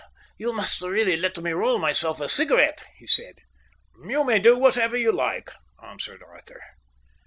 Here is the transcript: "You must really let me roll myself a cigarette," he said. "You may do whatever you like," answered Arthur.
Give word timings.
"You 0.35 0.51
must 0.51 0.81
really 0.81 1.15
let 1.15 1.37
me 1.37 1.51
roll 1.51 1.77
myself 1.77 2.19
a 2.19 2.27
cigarette," 2.27 2.83
he 2.97 3.05
said. 3.05 3.35
"You 4.03 4.23
may 4.23 4.39
do 4.39 4.57
whatever 4.57 4.97
you 4.97 5.11
like," 5.11 5.51
answered 5.83 6.23
Arthur. 6.23 6.59